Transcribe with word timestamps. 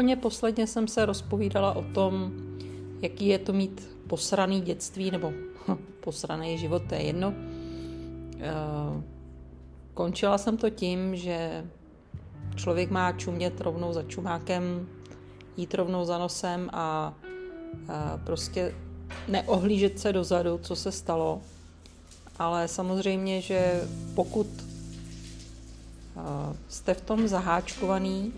úplně 0.00 0.16
posledně 0.16 0.66
jsem 0.66 0.88
se 0.88 1.06
rozpovídala 1.06 1.76
o 1.76 1.82
tom, 1.82 2.32
jaký 3.02 3.26
je 3.26 3.38
to 3.38 3.52
mít 3.52 3.88
posraný 4.06 4.60
dětství, 4.60 5.10
nebo 5.10 5.32
posraný 6.00 6.58
život, 6.58 6.82
to 6.88 6.94
je 6.94 7.02
jedno. 7.02 7.34
Eh, 8.40 9.02
končila 9.94 10.38
jsem 10.38 10.56
to 10.56 10.70
tím, 10.70 11.16
že 11.16 11.64
člověk 12.56 12.90
má 12.90 13.12
čumět 13.12 13.60
rovnou 13.60 13.92
za 13.92 14.02
čumákem, 14.02 14.88
jít 15.56 15.74
rovnou 15.74 16.04
za 16.04 16.18
nosem 16.18 16.70
a, 16.72 17.14
a 17.88 18.18
prostě 18.24 18.74
neohlížet 19.28 19.98
se 19.98 20.12
dozadu, 20.12 20.58
co 20.62 20.76
se 20.76 20.92
stalo. 20.92 21.40
Ale 22.38 22.68
samozřejmě, 22.68 23.40
že 23.40 23.84
pokud 24.14 24.48
jste 26.68 26.94
v 26.94 27.00
tom 27.00 27.28
zaháčkovaný, 27.28 28.32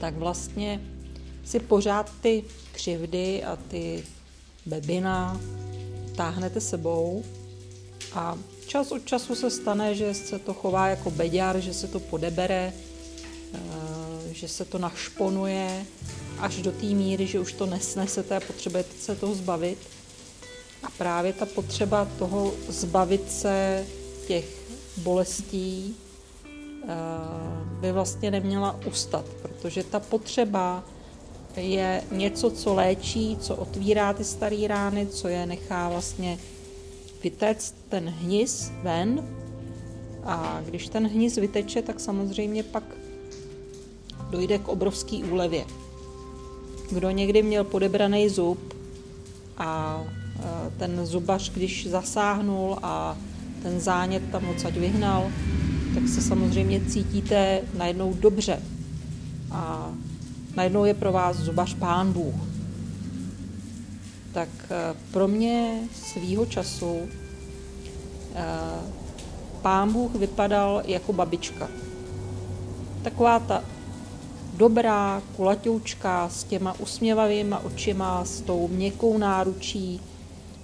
tak 0.00 0.14
vlastně 0.14 0.80
si 1.44 1.60
pořád 1.60 2.12
ty 2.20 2.44
křivdy 2.72 3.44
a 3.44 3.56
ty 3.56 4.04
bebina 4.66 5.40
táhnete 6.16 6.60
sebou 6.60 7.24
a 8.12 8.38
čas 8.66 8.92
od 8.92 9.04
času 9.04 9.34
se 9.34 9.50
stane, 9.50 9.94
že 9.94 10.14
se 10.14 10.38
to 10.38 10.54
chová 10.54 10.88
jako 10.88 11.10
beďar, 11.10 11.60
že 11.60 11.74
se 11.74 11.88
to 11.88 12.00
podebere, 12.00 12.72
eh, 13.54 13.58
že 14.34 14.48
se 14.48 14.64
to 14.64 14.78
našponuje 14.78 15.86
až 16.38 16.62
do 16.62 16.72
té 16.72 16.86
míry, 16.86 17.26
že 17.26 17.40
už 17.40 17.52
to 17.52 17.66
nesnesete 17.66 18.36
a 18.36 18.40
potřebujete 18.40 18.90
se 19.00 19.16
toho 19.16 19.34
zbavit. 19.34 19.78
A 20.82 20.90
právě 20.90 21.32
ta 21.32 21.46
potřeba 21.46 22.08
toho 22.18 22.54
zbavit 22.68 23.32
se 23.32 23.86
těch 24.26 24.44
bolestí 24.96 25.96
eh, 26.44 26.86
by 27.80 27.92
vlastně 27.92 28.30
neměla 28.30 28.80
ustat, 28.86 29.24
protože 29.58 29.84
ta 29.84 30.00
potřeba 30.00 30.84
je 31.56 32.02
něco, 32.12 32.50
co 32.50 32.74
léčí, 32.74 33.36
co 33.40 33.56
otvírá 33.56 34.12
ty 34.12 34.24
staré 34.24 34.68
rány, 34.68 35.06
co 35.06 35.28
je 35.28 35.46
nechá 35.46 35.88
vlastně 35.88 36.38
vytéct 37.22 37.74
ten 37.88 38.08
hnis 38.08 38.72
ven. 38.82 39.28
A 40.24 40.60
když 40.64 40.88
ten 40.88 41.08
hnis 41.08 41.36
vyteče, 41.36 41.82
tak 41.82 42.00
samozřejmě 42.00 42.62
pak 42.62 42.84
dojde 44.30 44.58
k 44.58 44.68
obrovské 44.68 45.16
úlevě. 45.16 45.64
Kdo 46.90 47.10
někdy 47.10 47.42
měl 47.42 47.64
podebraný 47.64 48.28
zub 48.28 48.74
a 49.56 50.02
e, 50.04 50.70
ten 50.78 51.06
zubař, 51.06 51.50
když 51.50 51.86
zasáhnul 51.86 52.78
a 52.82 53.18
ten 53.62 53.80
zánět 53.80 54.30
tam 54.30 54.48
odsaď 54.48 54.74
vyhnal, 54.74 55.30
tak 55.94 56.08
se 56.08 56.22
samozřejmě 56.22 56.80
cítíte 56.80 57.62
najednou 57.78 58.14
dobře. 58.14 58.62
A 59.50 59.92
najednou 60.56 60.84
je 60.84 60.94
pro 60.94 61.12
vás 61.12 61.36
zubař 61.36 61.74
pán 61.74 62.12
Bůh. 62.12 62.34
Tak 64.32 64.48
e, 64.70 64.94
pro 65.10 65.28
mě 65.28 65.80
svýho 65.92 66.46
času 66.46 66.98
e, 66.98 68.44
pán 69.62 69.92
Bůh 69.92 70.14
vypadal 70.14 70.82
jako 70.86 71.12
babička. 71.12 71.68
Taková 73.02 73.38
ta 73.38 73.64
dobrá, 74.56 75.22
kulatoučka, 75.36 76.28
s 76.28 76.44
těma 76.44 76.80
usměvavýma 76.80 77.58
očima, 77.58 78.24
s 78.24 78.40
tou 78.40 78.68
měkkou 78.68 79.18
náručí, 79.18 80.00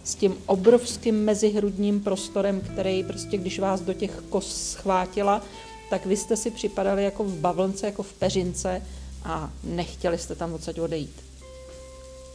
s 0.04 0.14
tím 0.14 0.34
obrovským 0.46 1.24
mezihrudním 1.24 2.00
prostorem, 2.00 2.60
který 2.60 3.04
prostě, 3.04 3.38
když 3.38 3.58
vás 3.58 3.80
do 3.80 3.92
těch 3.92 4.22
kos 4.28 4.70
schvátila, 4.70 5.42
tak 5.90 6.06
vy 6.06 6.16
jste 6.16 6.36
si 6.36 6.50
připadali 6.50 7.04
jako 7.04 7.24
v 7.24 7.34
bavlnce, 7.34 7.86
jako 7.86 8.02
v 8.02 8.12
peřince 8.12 8.82
a 9.24 9.50
nechtěli 9.64 10.18
jste 10.18 10.34
tam 10.34 10.52
odsaď 10.52 10.80
odejít. 10.80 11.22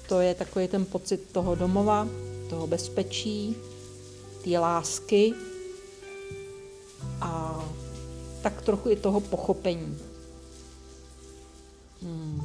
To 0.09 0.21
je 0.21 0.35
takový 0.35 0.67
ten 0.67 0.85
pocit 0.85 1.31
toho 1.31 1.55
domova, 1.55 2.07
toho 2.49 2.67
bezpečí, 2.67 3.55
té 4.43 4.59
lásky 4.59 5.33
a 7.21 7.63
tak 8.41 8.61
trochu 8.61 8.89
i 8.89 8.95
toho 8.95 9.19
pochopení. 9.19 9.97
Hmm. 12.01 12.41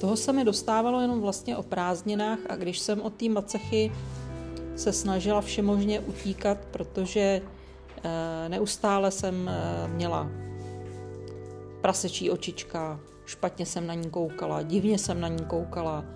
Toho 0.00 0.16
se 0.16 0.32
mi 0.32 0.44
dostávalo 0.44 1.00
jenom 1.00 1.20
vlastně 1.20 1.56
o 1.56 1.62
prázdninách 1.62 2.38
a 2.48 2.56
když 2.56 2.78
jsem 2.78 3.00
od 3.00 3.14
té 3.14 3.28
macechy 3.28 3.92
se 4.76 4.92
snažila 4.92 5.40
všemožně 5.40 6.00
utíkat, 6.00 6.58
protože 6.70 7.42
neustále 8.48 9.10
jsem 9.10 9.48
e, 9.48 9.88
měla 9.88 10.30
prasečí 11.80 12.30
očička, 12.30 13.00
špatně 13.26 13.66
jsem 13.66 13.86
na 13.86 13.94
ní 13.94 14.10
koukala, 14.10 14.62
divně 14.62 14.98
jsem 14.98 15.20
na 15.20 15.28
ní 15.28 15.44
koukala, 15.44 16.04
e, 16.04 16.06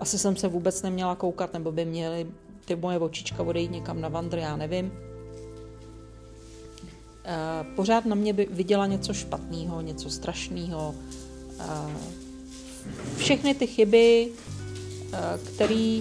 asi 0.00 0.18
jsem 0.18 0.36
se 0.36 0.48
vůbec 0.48 0.82
neměla 0.82 1.14
koukat, 1.14 1.52
nebo 1.52 1.72
by 1.72 1.84
měly 1.84 2.26
ty 2.64 2.76
moje 2.76 2.98
očička 2.98 3.42
odejít 3.42 3.70
někam 3.70 4.00
na 4.00 4.08
vandr, 4.08 4.38
já 4.38 4.56
nevím. 4.56 4.92
Eh, 7.30 7.64
pořád 7.76 8.06
na 8.06 8.14
mě 8.14 8.32
by 8.32 8.48
viděla 8.50 8.86
něco 8.86 9.14
špatného, 9.14 9.80
něco 9.80 10.10
strašného. 10.10 10.94
Eh, 11.60 11.64
všechny 13.16 13.54
ty 13.54 13.66
chyby, 13.66 14.28
eh, 15.12 15.18
které 15.38 16.00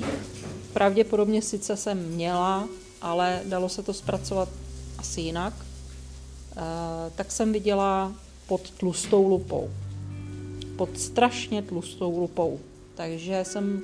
pravděpodobně 0.74 1.42
sice 1.42 1.78
jsem 1.78 1.98
měla, 1.98 2.68
ale 3.02 3.42
dalo 3.46 3.70
se 3.70 3.84
to 3.84 3.94
zpracovat 3.94 4.50
asi 4.98 5.22
jinak, 5.22 5.54
tak 7.16 7.32
jsem 7.32 7.54
viděla 7.54 8.14
pod 8.48 8.72
tlustou 8.72 9.28
lupou. 9.28 9.70
Pod 10.76 11.00
strašně 11.00 11.62
tlustou 11.62 12.20
lupou. 12.20 12.60
Takže 12.96 13.44
jsem 13.44 13.82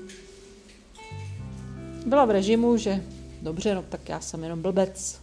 byla 2.06 2.25
v 2.25 2.31
režimu, 2.31 2.78
že 2.78 3.03
dobře, 3.41 3.75
no 3.75 3.84
tak 3.90 4.09
já 4.09 4.22
jsem 4.22 4.44
jenom 4.44 4.62
blbec, 4.62 5.19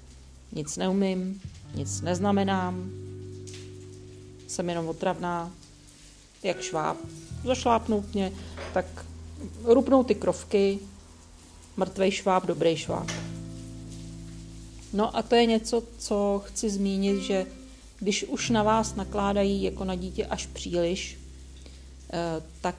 nic 0.52 0.76
neumím, 0.76 1.40
nic 1.74 2.00
neznamenám, 2.00 2.90
jsem 4.48 4.68
jenom 4.68 4.88
otravná, 4.88 5.50
jak 6.42 6.60
šváb. 6.60 6.96
Zašlápnout 7.44 8.14
mě, 8.14 8.32
tak 8.74 8.86
rupnou 9.64 10.04
ty 10.04 10.14
krovky, 10.14 10.78
mrtvej 11.76 12.10
šváb, 12.10 12.46
dobrý 12.46 12.76
šváb. 12.76 13.10
No 14.92 15.16
a 15.16 15.22
to 15.22 15.34
je 15.34 15.46
něco, 15.46 15.82
co 15.98 16.42
chci 16.44 16.70
zmínit, 16.70 17.22
že 17.22 17.46
když 17.98 18.24
už 18.24 18.50
na 18.50 18.62
vás 18.62 18.94
nakládají 18.94 19.62
jako 19.62 19.84
na 19.84 19.94
dítě 19.94 20.26
až 20.26 20.46
příliš, 20.46 21.18
eh, 22.12 22.42
tak 22.60 22.76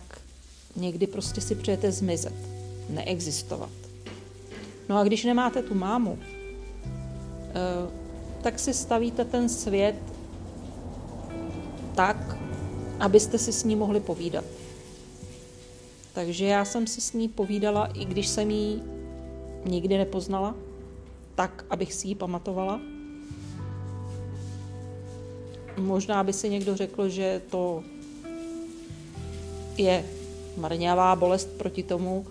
někdy 0.75 1.07
prostě 1.07 1.41
si 1.41 1.55
přejete 1.55 1.91
zmizet, 1.91 2.33
neexistovat. 2.89 3.69
No 4.89 4.97
a 4.97 5.03
když 5.03 5.23
nemáte 5.23 5.63
tu 5.63 5.75
mámu, 5.75 6.19
eh, 6.21 7.53
tak 8.41 8.59
si 8.59 8.73
stavíte 8.73 9.25
ten 9.25 9.49
svět 9.49 9.95
tak, 11.95 12.37
abyste 12.99 13.37
si 13.37 13.53
s 13.53 13.63
ní 13.63 13.75
mohli 13.75 13.99
povídat. 13.99 14.45
Takže 16.13 16.45
já 16.45 16.65
jsem 16.65 16.87
si 16.87 17.01
s 17.01 17.13
ní 17.13 17.27
povídala, 17.27 17.85
i 17.85 18.05
když 18.05 18.27
jsem 18.27 18.51
ji 18.51 18.81
nikdy 19.65 19.97
nepoznala, 19.97 20.55
tak, 21.41 21.65
abych 21.69 21.93
si 21.93 22.07
ji 22.07 22.15
pamatovala. 22.15 22.79
Možná 25.77 26.23
by 26.23 26.33
si 26.33 26.49
někdo 26.49 26.77
řekl, 26.77 27.09
že 27.09 27.41
to 27.49 27.83
je 29.77 30.05
marňavá 30.57 31.15
bolest 31.15 31.49
proti 31.57 31.83
tomu, 31.83 32.27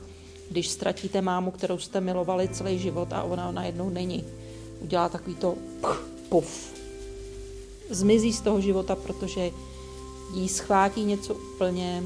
když 0.50 0.68
ztratíte 0.70 1.22
mámu, 1.22 1.50
kterou 1.50 1.78
jste 1.78 2.00
milovali 2.00 2.48
celý 2.48 2.78
život 2.78 3.12
a 3.12 3.22
ona 3.22 3.50
najednou 3.50 3.90
není 3.90 4.24
udělá 4.80 5.08
takový 5.08 5.34
to 5.34 5.54
puf. 6.28 6.72
Zmizí 7.90 8.32
z 8.32 8.40
toho 8.40 8.60
života, 8.60 8.94
protože 8.94 9.50
jí 10.34 10.48
schvátí 10.48 11.04
něco 11.04 11.34
úplně 11.34 12.02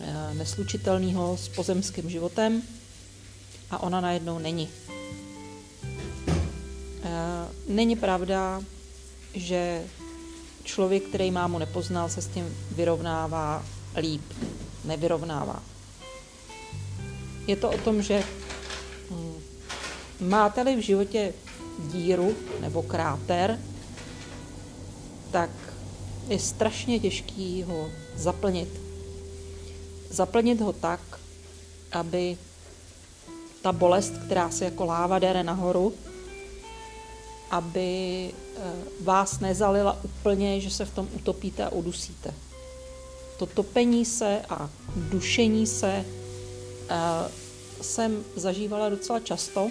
eh, 0.00 0.34
neslučitelného 0.34 1.36
s 1.36 1.48
pozemským 1.48 2.10
životem 2.10 2.62
a 3.70 3.82
ona 3.82 4.00
najednou 4.00 4.38
není. 4.38 4.70
Není 7.68 7.96
pravda, 7.96 8.62
že 9.34 9.82
člověk, 10.64 11.02
který 11.02 11.30
mámu 11.30 11.58
nepoznal, 11.58 12.08
se 12.08 12.22
s 12.22 12.26
tím 12.26 12.56
vyrovnává 12.70 13.64
líp. 14.00 14.22
Nevyrovnává. 14.84 15.62
Je 17.46 17.56
to 17.56 17.70
o 17.70 17.78
tom, 17.78 18.02
že 18.02 18.24
hm, 19.10 19.34
Máte-li 20.20 20.76
v 20.76 20.80
životě 20.80 21.32
díru 21.78 22.36
nebo 22.60 22.82
kráter, 22.82 23.60
tak 25.30 25.50
je 26.28 26.38
strašně 26.38 27.00
těžký 27.00 27.62
ho 27.62 27.90
zaplnit. 28.16 28.68
Zaplnit 30.10 30.60
ho 30.60 30.72
tak, 30.72 31.00
aby 31.92 32.38
ta 33.62 33.72
bolest, 33.72 34.14
která 34.26 34.50
se 34.50 34.64
jako 34.64 34.84
láva 34.84 35.18
dere 35.18 35.42
nahoru 35.42 35.92
aby 37.54 38.30
eh, 38.30 38.62
vás 39.00 39.40
nezalila 39.40 39.98
úplně, 40.02 40.60
že 40.60 40.70
se 40.70 40.84
v 40.84 40.94
tom 40.94 41.08
utopíte 41.14 41.64
a 41.64 41.72
udusíte. 41.72 42.34
To 43.38 43.46
topení 43.46 44.04
se 44.04 44.42
a 44.48 44.70
dušení 44.96 45.66
se 45.66 46.04
eh, 46.90 47.30
jsem 47.80 48.24
zažívala 48.36 48.88
docela 48.88 49.20
často, 49.20 49.70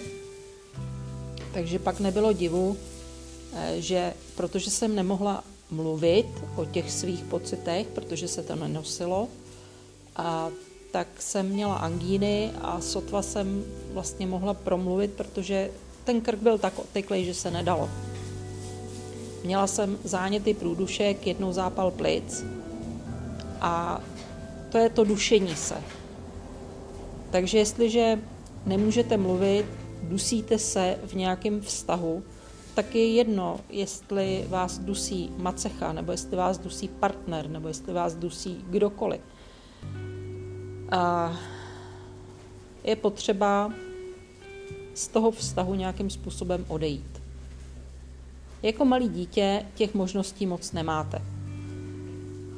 takže 1.54 1.80
pak 1.80 2.00
nebylo 2.00 2.34
divu, 2.34 2.78
eh, 3.54 3.82
že 3.82 4.14
protože 4.36 4.72
jsem 4.72 4.96
nemohla 4.96 5.44
mluvit 5.72 6.28
o 6.56 6.66
těch 6.66 6.92
svých 6.92 7.24
pocitech, 7.24 7.88
protože 7.88 8.28
se 8.28 8.44
to 8.44 8.56
nenosilo, 8.56 9.28
a 10.16 10.50
tak 10.92 11.08
jsem 11.20 11.50
měla 11.50 11.76
angíny 11.76 12.52
a 12.62 12.82
sotva 12.82 13.22
jsem 13.22 13.64
vlastně 13.92 14.28
mohla 14.28 14.54
promluvit, 14.54 15.12
protože 15.12 15.72
ten 16.04 16.22
krk 16.22 16.40
byl 16.40 16.58
tak 16.58 16.80
oteklý, 16.80 17.26
že 17.26 17.34
se 17.34 17.52
nedalo. 17.52 17.90
Měla 19.44 19.68
jsem 19.68 19.98
záněty 20.04 20.54
průdušek, 20.54 21.28
jednou 21.28 21.52
zápal 21.52 21.92
plic 21.92 22.46
a 23.62 24.02
to 24.72 24.78
je 24.78 24.90
to 24.90 25.04
dušení 25.04 25.56
se. 25.56 25.76
Takže 27.32 27.58
jestliže 27.58 28.20
nemůžete 28.66 29.18
mluvit, 29.18 29.66
dusíte 30.04 30.60
se 30.60 31.00
v 31.06 31.14
nějakém 31.14 31.62
vztahu, 31.62 32.24
tak 32.76 32.96
je 32.96 33.14
jedno, 33.14 33.60
jestli 33.70 34.46
vás 34.50 34.78
dusí 34.78 35.32
macecha, 35.38 35.94
nebo 35.94 36.12
jestli 36.12 36.38
vás 36.38 36.58
dusí 36.58 36.88
partner, 36.88 37.50
nebo 37.50 37.68
jestli 37.68 37.94
vás 37.94 38.16
dusí 38.16 38.66
kdokoliv. 38.70 39.22
A 40.92 41.34
je 42.84 42.96
potřeba 42.96 43.74
z 44.94 45.08
toho 45.08 45.32
vztahu 45.32 45.76
nějakým 45.76 46.10
způsobem 46.10 46.66
odejít. 46.68 47.22
Jako 48.64 48.86
malý 48.86 49.10
dítě 49.10 49.66
těch 49.76 49.94
možností 49.94 50.46
moc 50.46 50.72
nemáte. 50.72 51.22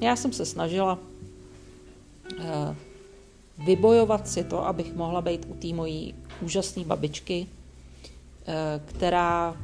Já 0.02 0.16
jsem 0.16 0.34
se 0.34 0.46
snažila 0.46 1.00
eh, 2.40 2.76
vybojovat 3.58 4.28
si 4.28 4.44
to, 4.44 4.68
abych 4.68 4.96
mohla 4.96 5.22
být 5.22 5.46
u 5.50 5.54
té 5.54 5.68
mojí 5.68 6.16
úžasné 6.42 6.84
babičky, 6.84 7.48
eh, 8.48 8.82
která 8.86 9.58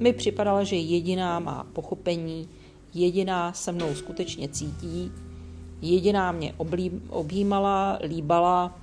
mi 0.00 0.12
připadala, 0.12 0.64
že 0.64 0.76
jediná 0.76 1.38
má 1.38 1.66
pochopení, 1.72 2.48
jediná 2.94 3.52
se 3.52 3.72
mnou 3.72 3.94
skutečně 3.94 4.48
cítí, 4.48 5.12
jediná 5.82 6.32
mě 6.32 6.54
objímala, 7.08 7.98
líbala, 8.06 8.78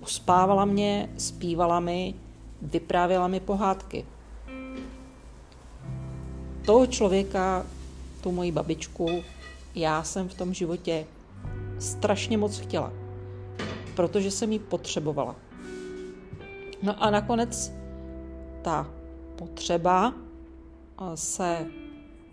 uspávala 0.00 0.64
mě, 0.64 1.10
zpívala 1.18 1.80
mi, 1.80 2.14
vyprávěla 2.62 3.28
mi 3.28 3.40
pohádky. 3.40 4.06
Toho 6.66 6.86
člověka, 6.86 7.66
tu 8.20 8.32
moji 8.32 8.52
babičku, 8.52 9.22
já 9.74 10.02
jsem 10.02 10.28
v 10.28 10.34
tom 10.34 10.54
životě 10.54 11.06
strašně 11.78 12.38
moc 12.38 12.58
chtěla, 12.58 12.92
protože 13.96 14.30
jsem 14.30 14.52
ji 14.52 14.58
potřebovala. 14.58 15.36
No 16.82 17.02
a 17.02 17.10
nakonec 17.10 17.72
ta 18.62 18.90
potřeba 19.36 20.14
eh, 20.14 21.16
se 21.16 21.66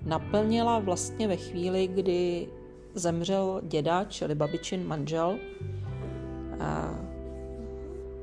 naplnila 0.05 0.79
vlastně 0.79 1.27
ve 1.27 1.35
chvíli, 1.35 1.87
kdy 1.87 2.47
zemřel 2.93 3.61
děda, 3.63 4.03
čili 4.03 4.35
babičin 4.35 4.87
manžel, 4.87 5.37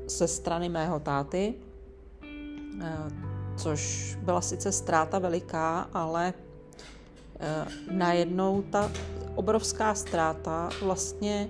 ze 0.07 0.27
strany 0.27 0.69
mého 0.69 0.99
táty, 0.99 1.53
což 3.57 4.15
byla 4.21 4.41
sice 4.41 4.71
ztráta 4.71 5.19
veliká, 5.19 5.89
ale 5.93 6.33
najednou 7.91 8.61
ta 8.61 8.91
obrovská 9.35 9.95
ztráta 9.95 10.69
vlastně 10.81 11.49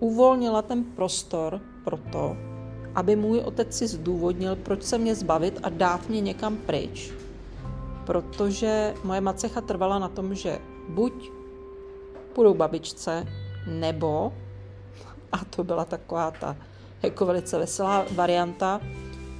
uvolnila 0.00 0.62
ten 0.62 0.84
prostor 0.84 1.60
pro 1.84 1.96
to, 1.96 2.36
aby 2.94 3.16
můj 3.16 3.40
otec 3.40 3.76
si 3.76 3.88
zdůvodnil, 3.88 4.56
proč 4.56 4.82
se 4.82 4.98
mě 4.98 5.14
zbavit 5.14 5.60
a 5.62 5.68
dát 5.68 6.08
mě 6.08 6.20
někam 6.20 6.56
pryč. 6.56 7.12
Protože 8.06 8.94
moje 9.04 9.20
macecha 9.20 9.60
trvala 9.60 9.98
na 9.98 10.08
tom, 10.08 10.34
že 10.34 10.58
buď 10.88 11.30
půjdu 12.32 12.54
babičce, 12.54 13.26
nebo, 13.66 14.32
a 15.32 15.44
to 15.44 15.64
byla 15.64 15.84
taková 15.84 16.30
ta 16.30 16.56
jako 17.02 17.26
velice 17.26 17.58
veselá 17.58 18.04
varianta, 18.10 18.80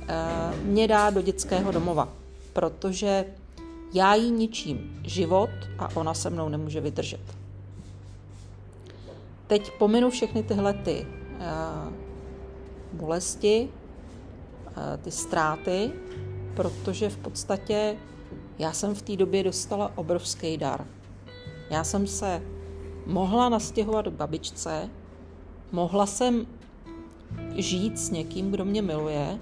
eh, 0.09 0.57
mě 0.63 0.89
dá 0.89 1.11
do 1.11 1.23
dětského 1.23 1.73
domova, 1.73 2.09
protože 2.53 3.25
já 3.95 4.15
jí 4.15 4.31
ničím 4.31 5.01
život 5.05 5.51
a 5.79 5.89
ona 5.97 6.15
se 6.15 6.31
mnou 6.31 6.49
nemůže 6.49 6.81
vydržet. 6.81 7.21
Teď 9.47 9.71
pominu 9.79 10.11
všechny 10.11 10.43
tyhle 10.43 10.75
ty 10.75 11.07
uh, 11.07 11.93
bolesti, 12.93 13.69
uh, 14.67 14.75
ty 15.03 15.11
ztráty, 15.11 15.93
protože 16.55 17.11
v 17.11 17.17
podstatě 17.17 17.97
já 18.59 18.73
jsem 18.73 18.95
v 18.95 19.03
té 19.03 19.17
době 19.17 19.45
dostala 19.45 19.93
obrovský 19.95 20.57
dar. 20.57 20.87
Já 21.71 21.85
jsem 21.85 22.07
se 22.07 22.43
mohla 23.07 23.49
nastěhovat 23.49 24.07
k 24.07 24.13
babičce, 24.13 24.91
mohla 25.73 26.07
jsem 26.07 26.47
žít 27.57 27.99
s 27.99 28.11
někým, 28.11 28.51
kdo 28.51 28.65
mě 28.65 28.83
miluje 28.83 29.39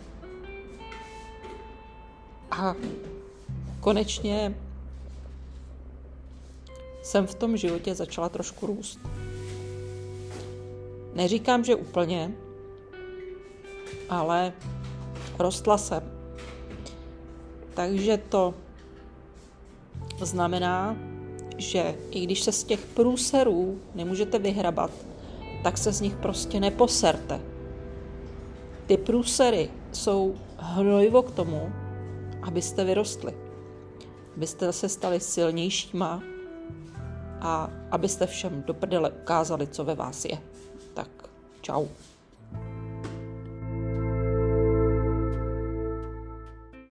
a 2.50 2.74
konečně 3.80 4.54
jsem 7.02 7.26
v 7.26 7.34
tom 7.34 7.56
životě 7.56 7.94
začala 7.94 8.28
trošku 8.28 8.66
růst. 8.66 8.98
Neříkám, 11.14 11.64
že 11.64 11.74
úplně, 11.74 12.32
ale 14.08 14.52
rostla 15.38 15.78
jsem. 15.78 16.02
Takže 17.74 18.16
to 18.18 18.54
znamená, 20.20 20.96
že 21.56 21.94
i 22.10 22.20
když 22.20 22.42
se 22.42 22.52
z 22.52 22.64
těch 22.64 22.86
průserů 22.86 23.80
nemůžete 23.94 24.38
vyhrabat, 24.38 24.90
tak 25.62 25.78
se 25.78 25.92
z 25.92 26.00
nich 26.00 26.16
prostě 26.16 26.60
neposerte. 26.60 27.40
Ty 28.90 28.96
průsery 28.96 29.70
jsou 29.92 30.34
hnojivo 30.58 31.22
k 31.22 31.30
tomu, 31.30 31.72
abyste 32.42 32.84
vyrostli. 32.84 33.34
Abyste 34.36 34.72
se 34.72 34.88
stali 34.88 35.20
silnějšíma 35.20 36.22
a 37.40 37.70
abyste 37.90 38.26
všem 38.26 38.62
do 38.66 38.74
prdele 38.74 39.10
ukázali, 39.10 39.66
co 39.66 39.84
ve 39.84 39.94
vás 39.94 40.24
je. 40.24 40.38
Tak 40.94 41.08
čau. 41.60 41.86